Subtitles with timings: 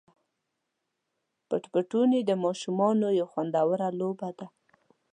[1.47, 4.47] پټ پټوني د ماشومانو یوه خوندوره لوبه ده.